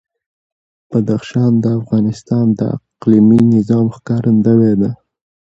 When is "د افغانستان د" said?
1.63-2.61